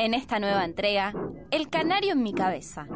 En 0.00 0.14
esta 0.14 0.38
nueva 0.38 0.64
entrega, 0.64 1.12
El 1.50 1.70
Canario 1.70 2.12
en 2.12 2.22
mi 2.22 2.32
cabeza. 2.32 2.86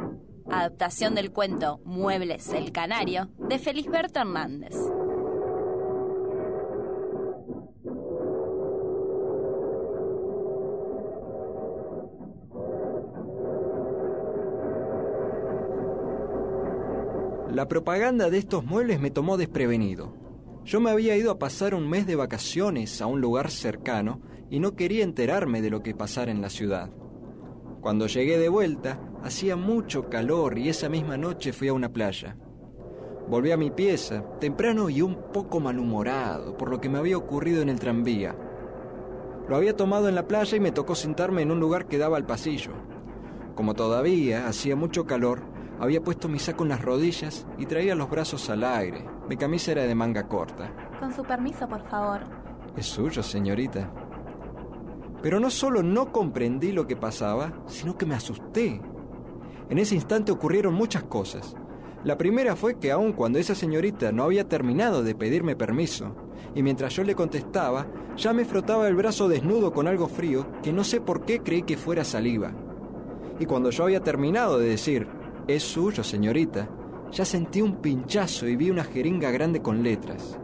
Adaptación 0.49 1.17
del 1.17 1.33
cuento 1.33 1.81
Muebles 1.85 2.53
el 2.53 2.71
Canario 2.71 3.29
de 3.39 3.59
Felisberto 3.59 4.21
Hernández. 4.21 4.77
La 17.51 17.67
propaganda 17.67 18.31
de 18.31 18.39
estos 18.39 18.65
muebles 18.65 19.01
me 19.01 19.11
tomó 19.11 19.37
desprevenido. 19.37 20.15
Yo 20.65 20.79
me 20.79 20.93
había 20.93 21.17
ido 21.17 21.33
a 21.33 21.39
pasar 21.41 21.75
un 21.75 21.91
mes 21.91 22.07
de 22.07 22.15
vacaciones 22.15 23.03
a 23.03 23.07
un 23.07 23.21
lugar 23.21 23.51
cercano 23.51 24.21
y 24.53 24.61
no 24.61 24.77
quería 24.77 25.03
enterarme 25.03 25.63
de 25.63 25.71
lo 25.71 25.83
que 25.83 25.95
pasara 25.95 26.31
en 26.31 26.43
la 26.43 26.51
ciudad. 26.51 26.91
Cuando 27.81 28.07
llegué 28.07 28.37
de 28.37 28.51
vuelta, 28.51 29.01
hacía 29.25 29.57
mucho 29.57 30.11
calor 30.11 30.59
y 30.59 30.69
esa 30.69 30.91
misma 30.91 31.17
noche 31.17 31.55
fui 31.55 31.69
a 31.69 31.73
una 31.73 31.89
playa. 31.89 32.37
Volví 33.31 33.51
a 33.51 33.57
mi 33.57 33.71
pieza, 33.71 34.23
temprano 34.41 34.91
y 34.91 35.01
un 35.01 35.33
poco 35.33 35.59
malhumorado 35.59 36.55
por 36.59 36.69
lo 36.69 36.83
que 36.83 36.91
me 36.91 36.99
había 36.99 37.17
ocurrido 37.17 37.63
en 37.63 37.71
el 37.71 37.81
tranvía. 37.81 38.37
Lo 39.49 39.57
había 39.57 39.75
tomado 39.75 40.11
en 40.11 40.15
la 40.15 40.29
playa 40.29 40.55
y 40.55 40.61
me 40.61 40.71
tocó 40.71 40.97
sentarme 40.97 41.41
en 41.41 41.51
un 41.51 41.59
lugar 41.59 41.87
que 41.87 41.97
daba 41.97 42.19
al 42.19 42.27
pasillo. 42.27 42.73
Como 43.55 43.73
todavía 43.73 44.49
hacía 44.49 44.77
mucho 44.77 45.07
calor, 45.07 45.41
había 45.81 46.03
puesto 46.03 46.29
mi 46.29 46.39
saco 46.39 46.65
en 46.65 46.69
las 46.69 46.83
rodillas 46.83 47.47
y 47.57 47.65
traía 47.65 47.95
los 47.95 48.11
brazos 48.11 48.51
al 48.51 48.65
aire. 48.65 49.03
Mi 49.31 49.39
camisa 49.39 49.73
era 49.73 49.85
de 49.85 49.95
manga 49.95 50.29
corta. 50.29 50.91
Con 51.01 51.11
su 51.11 51.23
permiso, 51.23 51.67
por 51.67 51.89
favor. 51.89 52.21
Es 52.77 52.85
suyo, 52.85 53.23
señorita. 53.23 54.02
Pero 55.23 55.39
no 55.39 55.51
solo 55.51 55.83
no 55.83 56.13
comprendí 56.13 56.73
lo 56.73 56.87
que 56.87 56.97
pasaba, 56.97 57.53
sino 57.67 57.97
que 57.97 58.07
me 58.07 58.15
asusté. 58.15 58.81
En 59.71 59.79
ese 59.79 59.95
instante 59.95 60.33
ocurrieron 60.33 60.75
muchas 60.75 61.05
cosas. 61.05 61.55
La 62.05 62.19
primera 62.19 62.57
fue 62.57 62.79
que 62.81 62.91
aun 62.91 63.13
cuando 63.13 63.39
esa 63.39 63.55
señorita 63.55 64.11
no 64.11 64.25
había 64.25 64.49
terminado 64.49 65.05
de 65.05 65.15
pedirme 65.15 65.55
permiso, 65.55 66.17
y 66.55 66.63
mientras 66.63 66.95
yo 66.97 67.05
le 67.05 67.15
contestaba, 67.15 67.87
ya 68.17 68.33
me 68.33 68.45
frotaba 68.45 68.89
el 68.89 68.97
brazo 68.97 69.29
desnudo 69.29 69.73
con 69.73 69.87
algo 69.87 70.09
frío 70.09 70.47
que 70.63 70.73
no 70.73 70.83
sé 70.85 71.01
por 71.01 71.25
qué 71.25 71.41
creí 71.41 71.63
que 71.63 71.77
fuera 71.77 72.05
saliva. 72.05 72.53
Y 73.39 73.47
cuando 73.47 73.71
yo 73.71 73.85
había 73.85 74.03
terminado 74.03 74.59
de 74.59 74.69
decir, 74.69 75.07
es 75.47 75.63
suyo, 75.63 76.03
señorita, 76.03 76.69
ya 77.13 77.25
sentí 77.25 77.63
un 77.63 77.77
pinchazo 77.77 78.49
y 78.49 78.57
vi 78.57 78.71
una 78.71 78.85
jeringa 78.85 79.31
grande 79.31 79.63
con 79.63 79.83
letras. 79.83 80.39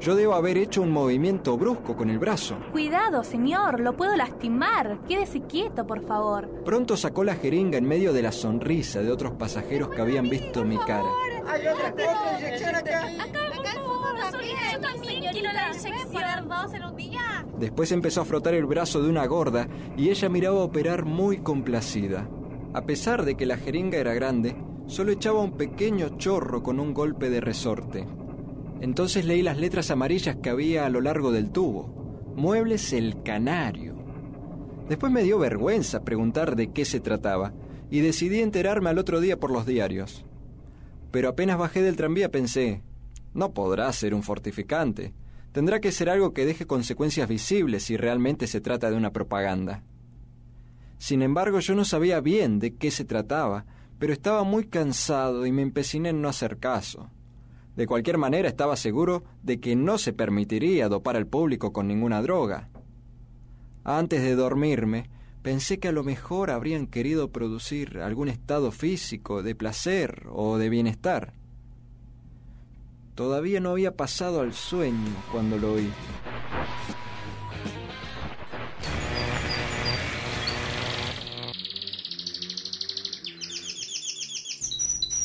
Yo 0.00 0.14
debo 0.14 0.34
haber 0.34 0.56
hecho 0.56 0.80
un 0.80 0.90
movimiento 0.90 1.58
brusco 1.58 1.96
con 1.96 2.08
el 2.08 2.18
brazo. 2.18 2.56
Cuidado, 2.72 3.22
señor, 3.22 3.80
lo 3.80 3.96
puedo 3.96 4.16
lastimar. 4.16 4.98
Quédese 5.06 5.42
quieto, 5.42 5.86
por 5.86 6.06
favor. 6.06 6.48
Pronto 6.64 6.96
sacó 6.96 7.22
la 7.22 7.34
jeringa 7.34 7.76
en 7.76 7.86
medio 7.86 8.12
de 8.12 8.22
la 8.22 8.32
sonrisa 8.32 9.02
de 9.02 9.12
otros 9.12 9.32
pasajeros 9.32 9.90
que 9.90 10.00
habían 10.00 10.30
visto 10.30 10.64
mi 10.64 10.78
cara. 10.78 11.04
Hay 11.46 11.66
otra, 11.66 11.88
otra 11.88 12.38
inyección 12.38 12.74
acá. 12.74 13.08
Después 17.58 17.92
empezó 17.92 18.22
a 18.22 18.24
frotar 18.24 18.54
el 18.54 18.64
brazo 18.64 19.02
de 19.02 19.10
una 19.10 19.26
gorda 19.26 19.68
y 19.94 20.08
ella 20.08 20.30
miraba 20.30 20.60
operar 20.60 21.04
muy 21.04 21.38
complacida. 21.38 22.26
A 22.72 22.86
pesar 22.86 23.26
de 23.26 23.36
que 23.36 23.44
la 23.44 23.58
jeringa 23.58 23.98
era 23.98 24.14
grande, 24.14 24.56
solo 24.86 25.12
echaba 25.12 25.40
un 25.40 25.52
pequeño 25.52 26.16
chorro 26.16 26.62
con 26.62 26.80
un 26.80 26.94
golpe 26.94 27.28
de 27.28 27.42
resorte. 27.42 28.06
Entonces 28.80 29.24
leí 29.24 29.42
las 29.42 29.58
letras 29.58 29.90
amarillas 29.90 30.36
que 30.36 30.50
había 30.50 30.86
a 30.86 30.90
lo 30.90 31.00
largo 31.00 31.32
del 31.32 31.50
tubo. 31.50 32.32
Muebles 32.34 32.92
el 32.92 33.22
Canario. 33.22 33.94
Después 34.88 35.12
me 35.12 35.22
dio 35.22 35.38
vergüenza 35.38 36.02
preguntar 36.02 36.56
de 36.56 36.72
qué 36.72 36.84
se 36.84 37.00
trataba 37.00 37.52
y 37.90 38.00
decidí 38.00 38.40
enterarme 38.40 38.90
al 38.90 38.98
otro 38.98 39.20
día 39.20 39.38
por 39.38 39.50
los 39.50 39.66
diarios. 39.66 40.24
Pero 41.10 41.28
apenas 41.28 41.58
bajé 41.58 41.82
del 41.82 41.96
tranvía 41.96 42.30
pensé, 42.30 42.82
no 43.34 43.52
podrá 43.52 43.92
ser 43.92 44.14
un 44.14 44.22
fortificante. 44.22 45.14
Tendrá 45.52 45.80
que 45.80 45.92
ser 45.92 46.08
algo 46.08 46.32
que 46.32 46.46
deje 46.46 46.66
consecuencias 46.66 47.28
visibles 47.28 47.84
si 47.84 47.96
realmente 47.96 48.46
se 48.46 48.60
trata 48.60 48.90
de 48.90 48.96
una 48.96 49.12
propaganda. 49.12 49.82
Sin 50.98 51.22
embargo, 51.22 51.60
yo 51.60 51.74
no 51.74 51.84
sabía 51.84 52.20
bien 52.20 52.58
de 52.58 52.76
qué 52.76 52.90
se 52.90 53.04
trataba, 53.04 53.66
pero 53.98 54.12
estaba 54.12 54.44
muy 54.44 54.66
cansado 54.66 55.46
y 55.46 55.52
me 55.52 55.62
empeciné 55.62 56.10
en 56.10 56.22
no 56.22 56.28
hacer 56.28 56.58
caso. 56.58 57.10
De 57.80 57.86
cualquier 57.86 58.18
manera 58.18 58.46
estaba 58.46 58.76
seguro 58.76 59.24
de 59.42 59.58
que 59.58 59.74
no 59.74 59.96
se 59.96 60.12
permitiría 60.12 60.90
dopar 60.90 61.16
al 61.16 61.26
público 61.26 61.72
con 61.72 61.88
ninguna 61.88 62.20
droga. 62.20 62.68
Antes 63.84 64.20
de 64.20 64.34
dormirme, 64.34 65.08
pensé 65.40 65.78
que 65.78 65.88
a 65.88 65.92
lo 65.92 66.04
mejor 66.04 66.50
habrían 66.50 66.86
querido 66.86 67.32
producir 67.32 68.00
algún 68.00 68.28
estado 68.28 68.70
físico 68.70 69.42
de 69.42 69.54
placer 69.54 70.26
o 70.30 70.58
de 70.58 70.68
bienestar. 70.68 71.32
Todavía 73.14 73.60
no 73.60 73.70
había 73.70 73.96
pasado 73.96 74.42
al 74.42 74.52
sueño 74.52 75.16
cuando 75.32 75.56
lo 75.56 75.72
oí. 75.72 75.88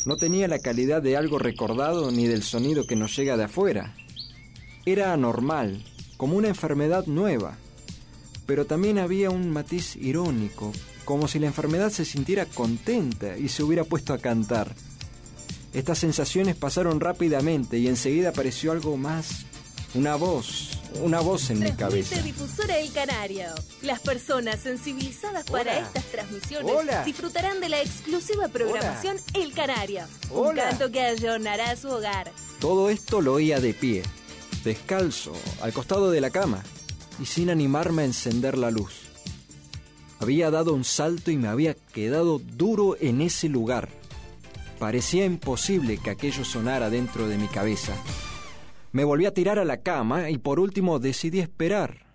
No 0.06 0.16
tenía 0.16 0.46
la 0.46 0.60
calidad 0.60 1.02
de 1.02 1.16
algo 1.16 1.40
recordado 1.40 2.12
ni 2.12 2.28
del 2.28 2.44
sonido 2.44 2.86
que 2.86 2.94
nos 2.94 3.16
llega 3.16 3.36
de 3.36 3.42
afuera. 3.42 3.92
Era 4.84 5.12
anormal, 5.12 5.84
como 6.16 6.36
una 6.36 6.46
enfermedad 6.46 7.06
nueva. 7.06 7.58
Pero 8.46 8.66
también 8.66 9.00
había 9.00 9.30
un 9.30 9.50
matiz 9.50 9.96
irónico, 9.96 10.70
como 11.04 11.26
si 11.26 11.40
la 11.40 11.48
enfermedad 11.48 11.90
se 11.90 12.04
sintiera 12.04 12.46
contenta 12.46 13.36
y 13.36 13.48
se 13.48 13.64
hubiera 13.64 13.82
puesto 13.82 14.14
a 14.14 14.18
cantar. 14.18 14.72
Estas 15.74 15.98
sensaciones 15.98 16.54
pasaron 16.54 17.00
rápidamente 17.00 17.78
y 17.78 17.88
enseguida 17.88 18.28
apareció 18.28 18.70
algo 18.70 18.96
más, 18.96 19.44
una 19.96 20.14
voz, 20.14 20.78
una 21.02 21.20
voz 21.20 21.48
en 21.50 21.60
mi 21.60 21.72
cabeza. 21.72 22.20
Difusora 22.20 22.78
El 22.78 22.92
Canario. 22.92 23.46
Las 23.82 24.00
personas 24.00 24.60
sensibilizadas 24.60 25.44
para 25.44 25.78
estas 25.78 26.04
transmisiones 26.04 26.70
Hola. 26.70 27.02
disfrutarán 27.04 27.60
de 27.60 27.70
la 27.70 27.80
exclusiva 27.80 28.48
programación 28.48 29.16
El 29.32 29.54
Canario. 29.54 30.02
Un 30.30 30.54
canto 30.54 30.90
que 30.90 31.00
allonará 31.00 31.74
su 31.76 31.88
hogar. 31.88 32.30
Todo 32.60 32.90
esto 32.90 33.22
lo 33.22 33.34
oía 33.34 33.58
de 33.58 33.72
pie, 33.72 34.02
descalzo, 34.64 35.32
al 35.62 35.72
costado 35.72 36.10
de 36.10 36.20
la 36.20 36.30
cama, 36.30 36.62
y 37.18 37.24
sin 37.24 37.48
animarme 37.48 38.02
a 38.02 38.06
encender 38.06 38.58
la 38.58 38.70
luz. 38.70 38.92
Había 40.20 40.50
dado 40.50 40.74
un 40.74 40.84
salto 40.84 41.30
y 41.30 41.36
me 41.36 41.48
había 41.48 41.74
quedado 41.74 42.38
duro 42.38 42.96
en 43.00 43.22
ese 43.22 43.48
lugar. 43.48 43.88
Parecía 44.78 45.24
imposible 45.24 45.98
que 45.98 46.10
aquello 46.10 46.44
sonara 46.44 46.90
dentro 46.90 47.28
de 47.28 47.38
mi 47.38 47.48
cabeza. 47.48 47.94
Me 48.96 49.04
volví 49.04 49.26
a 49.26 49.34
tirar 49.34 49.58
a 49.58 49.66
la 49.66 49.82
cama 49.82 50.30
y 50.30 50.38
por 50.38 50.58
último 50.58 50.98
decidí 50.98 51.40
esperar. 51.40 52.06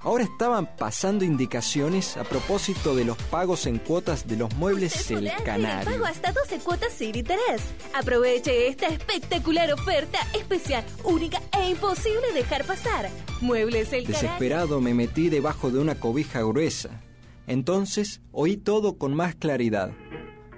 Ahora 0.00 0.24
estaban 0.24 0.66
pasando 0.76 1.24
indicaciones 1.24 2.16
a 2.16 2.24
propósito 2.24 2.96
de 2.96 3.04
los 3.04 3.16
pagos 3.16 3.64
en 3.64 3.78
cuotas 3.78 4.26
de 4.26 4.36
los 4.36 4.52
muebles 4.56 4.96
Usted 4.96 5.18
El 5.18 5.30
Canario. 5.44 5.88
pago 5.88 6.06
hasta 6.06 6.32
12 6.32 6.58
cuotas 6.64 6.92
sin 6.92 7.14
interés. 7.14 7.62
Aproveche 7.94 8.66
esta 8.66 8.88
espectacular 8.88 9.72
oferta 9.72 10.18
especial, 10.34 10.84
única 11.04 11.40
e 11.56 11.70
imposible 11.70 12.32
dejar 12.34 12.64
pasar. 12.64 13.08
Muebles 13.40 13.92
El 13.92 14.02
Canario. 14.02 14.30
Desesperado 14.30 14.80
me 14.80 14.94
metí 14.94 15.28
debajo 15.28 15.70
de 15.70 15.78
una 15.78 15.94
cobija 15.94 16.40
gruesa. 16.40 17.02
Entonces 17.46 18.20
oí 18.32 18.56
todo 18.56 18.98
con 18.98 19.14
más 19.14 19.36
claridad, 19.36 19.92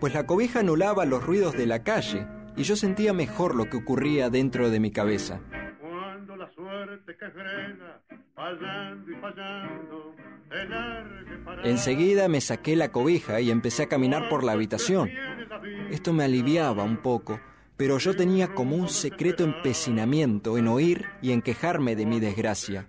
pues 0.00 0.14
la 0.14 0.24
cobija 0.24 0.60
anulaba 0.60 1.04
los 1.04 1.22
ruidos 1.22 1.52
de 1.58 1.66
la 1.66 1.82
calle 1.82 2.26
y 2.56 2.62
yo 2.62 2.76
sentía 2.76 3.12
mejor 3.12 3.54
lo 3.54 3.68
que 3.68 3.76
ocurría 3.76 4.30
dentro 4.30 4.70
de 4.70 4.80
mi 4.80 4.90
cabeza. 4.90 5.40
Cuando 5.80 6.36
la 6.36 6.50
suerte 6.52 7.16
que 7.16 7.30
frena, 7.30 8.00
fallando 8.34 9.10
y 9.10 9.14
fallando, 9.16 10.14
elargue 10.50 11.36
para 11.44 11.62
Enseguida 11.62 12.28
me 12.28 12.40
saqué 12.40 12.76
la 12.76 12.92
cobija 12.92 13.40
y 13.40 13.50
empecé 13.50 13.84
a 13.84 13.88
caminar 13.88 14.28
por 14.28 14.44
la 14.44 14.52
habitación. 14.52 15.10
Esto 15.90 16.12
me 16.12 16.24
aliviaba 16.24 16.84
un 16.84 16.98
poco, 16.98 17.40
pero 17.76 17.98
yo 17.98 18.14
tenía 18.14 18.54
como 18.54 18.76
un 18.76 18.88
secreto 18.88 19.44
empecinamiento 19.44 20.58
en 20.58 20.68
oír 20.68 21.06
y 21.22 21.32
en 21.32 21.42
quejarme 21.42 21.96
de 21.96 22.06
mi 22.06 22.20
desgracia. 22.20 22.86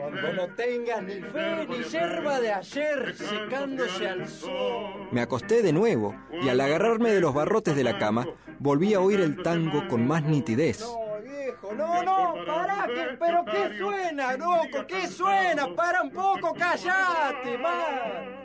Cuando 0.00 0.32
no 0.32 0.54
tengas 0.54 1.02
ni 1.02 1.20
fe 1.20 1.66
ni 1.68 1.82
yerba 1.84 2.40
de 2.40 2.52
ayer 2.52 3.14
secándose 3.14 4.08
al 4.08 4.26
sol. 4.26 5.08
Me 5.12 5.20
acosté 5.20 5.62
de 5.62 5.74
nuevo 5.74 6.14
y 6.42 6.48
al 6.48 6.58
agarrarme 6.60 7.10
de 7.12 7.20
los 7.20 7.34
barrotes 7.34 7.76
de 7.76 7.84
la 7.84 7.98
cama, 7.98 8.26
volví 8.58 8.94
a 8.94 9.00
oír 9.00 9.20
el 9.20 9.42
tango 9.42 9.86
con 9.88 10.06
más 10.06 10.22
nitidez. 10.22 10.80
No, 10.80 11.20
viejo, 11.22 11.74
no, 11.74 12.02
no, 12.02 12.34
pará, 12.46 12.86
que, 12.86 13.16
pero 13.18 13.44
¿qué 13.44 13.78
suena, 13.78 14.36
loco? 14.38 14.86
¿Qué 14.88 15.06
suena? 15.06 15.74
Para 15.74 16.02
un 16.02 16.10
poco, 16.12 16.54
callate, 16.54 17.58
man. 17.58 18.40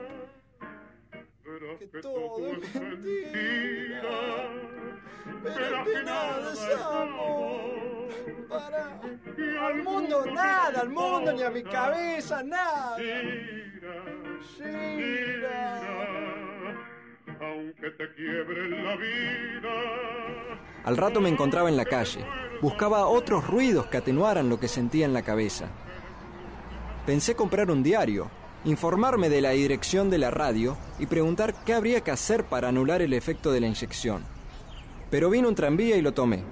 Que 1.79 2.01
todo 2.01 2.47
es 2.47 2.75
mentira, 2.75 4.09
pero 5.43 5.83
que 5.85 6.03
nada 6.03 6.53
es 6.53 6.67
amor. 6.83 7.75
Para, 8.49 9.01
al 9.67 9.83
mundo 9.83 10.25
nada, 10.25 10.81
al 10.81 10.89
mundo 10.89 11.33
ni 11.33 11.43
a 11.43 11.49
mi 11.49 11.63
cabeza 11.63 12.43
nada. 12.43 12.97
aunque 17.41 17.91
te 17.91 18.13
quiebre 18.15 18.69
la 18.69 18.95
vida. 18.95 19.71
Al 20.83 20.97
rato 20.97 21.19
me 21.21 21.29
encontraba 21.29 21.69
en 21.69 21.77
la 21.77 21.85
calle. 21.85 22.25
Buscaba 22.61 23.07
otros 23.07 23.47
ruidos 23.47 23.87
que 23.87 23.97
atenuaran 23.97 24.49
lo 24.49 24.59
que 24.59 24.67
sentía 24.67 25.05
en 25.05 25.13
la 25.13 25.23
cabeza. 25.23 25.67
Pensé 27.05 27.35
comprar 27.35 27.69
un 27.69 27.83
diario, 27.83 28.29
informarme 28.63 29.29
de 29.29 29.41
la 29.41 29.51
dirección 29.51 30.09
de 30.09 30.17
la 30.17 30.31
radio 30.31 30.77
y 30.99 31.05
preguntar 31.05 31.53
qué 31.65 31.73
habría 31.73 32.01
que 32.01 32.11
hacer 32.11 32.45
para 32.45 32.69
anular 32.69 33.01
el 33.01 33.13
efecto 33.13 33.51
de 33.51 33.61
la 33.61 33.67
inyección. 33.67 34.34
Pero 35.09 35.29
vino 35.29 35.47
un 35.47 35.55
tranvía 35.55 35.97
y 35.97 36.01
lo 36.01 36.13
tomé. 36.13 36.43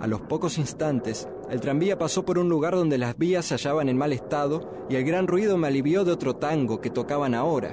A 0.00 0.06
los 0.06 0.20
pocos 0.20 0.58
instantes, 0.58 1.28
el 1.50 1.60
tranvía 1.60 1.98
pasó 1.98 2.24
por 2.24 2.38
un 2.38 2.48
lugar 2.48 2.74
donde 2.74 2.98
las 2.98 3.18
vías 3.18 3.46
se 3.46 3.54
hallaban 3.54 3.88
en 3.88 3.96
mal 3.96 4.12
estado 4.12 4.70
y 4.88 4.94
el 4.96 5.04
gran 5.04 5.26
ruido 5.26 5.56
me 5.58 5.66
alivió 5.66 6.04
de 6.04 6.12
otro 6.12 6.36
tango 6.36 6.80
que 6.80 6.90
tocaban 6.90 7.34
ahora. 7.34 7.72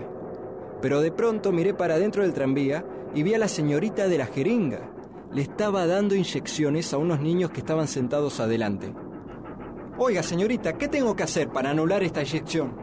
Pero 0.81 1.01
de 1.01 1.11
pronto 1.11 1.51
miré 1.51 1.73
para 1.73 1.95
adentro 1.95 2.23
del 2.23 2.33
tranvía 2.33 2.85
y 3.13 3.23
vi 3.23 3.33
a 3.33 3.37
la 3.39 3.47
señorita 3.47 4.07
de 4.07 4.17
la 4.17 4.25
jeringa. 4.25 4.89
Le 5.31 5.41
estaba 5.41 5.85
dando 5.85 6.15
inyecciones 6.15 6.93
a 6.93 6.97
unos 6.97 7.19
niños 7.19 7.51
que 7.51 7.59
estaban 7.59 7.87
sentados 7.87 8.39
adelante. 8.39 8.93
Oiga, 9.97 10.23
señorita, 10.23 10.77
¿qué 10.77 10.87
tengo 10.87 11.15
que 11.15 11.23
hacer 11.23 11.49
para 11.49 11.69
anular 11.69 12.01
esta 12.01 12.21
inyección? 12.21 12.75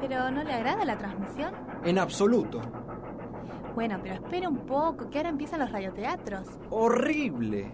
¿Pero 0.00 0.30
no 0.30 0.44
le 0.44 0.52
agrada 0.52 0.84
la 0.84 0.98
transmisión? 0.98 1.54
En 1.84 1.98
absoluto. 1.98 2.60
Bueno, 3.74 3.98
pero 4.02 4.14
espera 4.14 4.48
un 4.48 4.58
poco, 4.66 5.10
que 5.10 5.18
ahora 5.18 5.30
empiezan 5.30 5.60
los 5.60 5.70
radioteatros. 5.72 6.46
¡Horrible! 6.70 7.72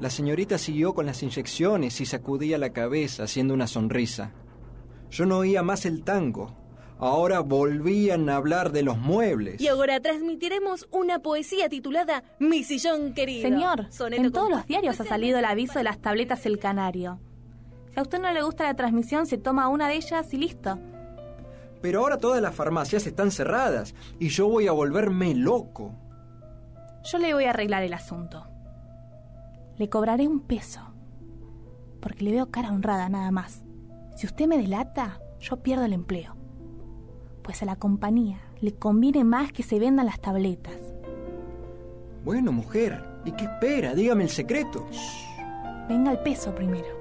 La 0.00 0.08
señorita 0.10 0.56
siguió 0.58 0.94
con 0.94 1.06
las 1.06 1.22
inyecciones 1.22 2.00
y 2.00 2.06
sacudía 2.06 2.56
la 2.56 2.70
cabeza 2.72 3.24
haciendo 3.24 3.52
una 3.52 3.66
sonrisa. 3.66 4.32
Yo 5.10 5.26
no 5.26 5.38
oía 5.38 5.62
más 5.62 5.84
el 5.84 6.02
tango. 6.04 6.56
Ahora 6.98 7.40
volvían 7.40 8.28
a 8.28 8.36
hablar 8.36 8.72
de 8.72 8.82
los 8.82 8.98
muebles. 8.98 9.60
Y 9.60 9.68
ahora 9.68 10.00
transmitiremos 10.00 10.86
una 10.90 11.18
poesía 11.20 11.68
titulada 11.68 12.22
Mi 12.38 12.62
sillón 12.62 13.12
querido. 13.14 13.42
Señor, 13.42 13.86
Soneto 13.90 14.22
en 14.22 14.32
todos 14.32 14.48
con- 14.48 14.58
los 14.58 14.66
diarios 14.66 15.00
ha 15.00 15.04
salido 15.04 15.38
el 15.38 15.44
aviso 15.46 15.78
de 15.78 15.84
las 15.84 15.98
tabletas 16.00 16.44
El 16.46 16.58
Canario. 16.58 17.18
Si 17.92 17.98
a 17.98 18.02
usted 18.02 18.20
no 18.20 18.30
le 18.32 18.42
gusta 18.42 18.64
la 18.64 18.74
transmisión, 18.74 19.26
se 19.26 19.36
toma 19.38 19.68
una 19.68 19.88
de 19.88 19.96
ellas 19.96 20.32
y 20.32 20.36
listo. 20.38 20.78
Pero 21.80 22.00
ahora 22.00 22.18
todas 22.18 22.42
las 22.42 22.54
farmacias 22.54 23.06
están 23.06 23.30
cerradas 23.30 23.94
y 24.18 24.28
yo 24.28 24.48
voy 24.48 24.68
a 24.68 24.72
volverme 24.72 25.34
loco. 25.34 25.94
Yo 27.04 27.18
le 27.18 27.32
voy 27.32 27.44
a 27.44 27.50
arreglar 27.50 27.82
el 27.82 27.94
asunto. 27.94 28.46
Le 29.76 29.88
cobraré 29.88 30.28
un 30.28 30.40
peso. 30.40 30.80
Porque 32.00 32.24
le 32.24 32.32
veo 32.32 32.50
cara 32.50 32.70
honrada 32.72 33.08
nada 33.08 33.30
más. 33.30 33.64
Si 34.16 34.26
usted 34.26 34.46
me 34.46 34.58
delata, 34.58 35.20
yo 35.40 35.62
pierdo 35.62 35.84
el 35.84 35.94
empleo. 35.94 36.36
Pues 37.42 37.62
a 37.62 37.66
la 37.66 37.76
compañía 37.76 38.40
le 38.60 38.74
conviene 38.74 39.24
más 39.24 39.52
que 39.52 39.62
se 39.62 39.78
vendan 39.78 40.06
las 40.06 40.20
tabletas. 40.20 40.76
Bueno, 42.24 42.52
mujer, 42.52 43.02
¿y 43.24 43.32
qué 43.32 43.44
espera? 43.44 43.94
Dígame 43.94 44.24
el 44.24 44.30
secreto. 44.30 44.86
Venga 45.88 46.12
el 46.12 46.18
peso 46.18 46.54
primero. 46.54 47.00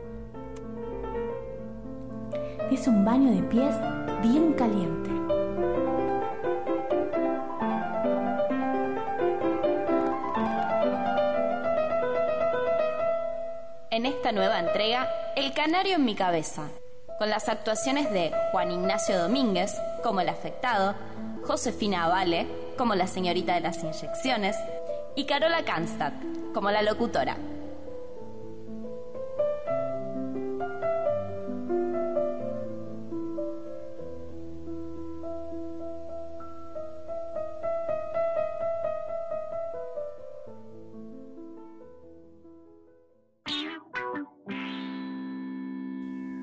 Dese 2.71 2.89
un 2.89 3.03
baño 3.03 3.31
de 3.31 3.43
pies 3.43 3.75
bien 4.21 4.53
caliente. 4.53 5.09
En 13.91 14.05
esta 14.05 14.31
nueva 14.31 14.59
entrega, 14.59 15.09
El 15.35 15.53
Canario 15.53 15.95
en 15.95 16.05
mi 16.05 16.15
cabeza, 16.15 16.69
con 17.17 17.29
las 17.29 17.49
actuaciones 17.49 18.11
de 18.11 18.31
Juan 18.51 18.71
Ignacio 18.71 19.17
Domínguez 19.17 19.73
como 20.03 20.21
el 20.21 20.29
afectado, 20.29 20.95
Josefina 21.45 22.05
Avale 22.05 22.47
como 22.77 22.95
la 22.95 23.07
señorita 23.07 23.55
de 23.55 23.61
las 23.61 23.83
inyecciones 23.83 24.55
y 25.15 25.25
Carola 25.25 25.63
Kanstad 25.63 26.13
como 26.53 26.71
la 26.71 26.81
locutora. 26.81 27.37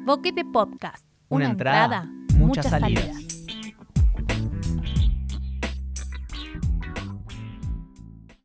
Boquete 0.06 0.44
Podcast. 0.44 1.05
Una 1.31 1.47
entrada, 1.47 2.08
muchas 2.37 2.70
salidas. 2.70 3.35